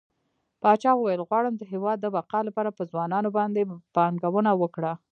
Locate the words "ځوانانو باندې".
2.91-3.61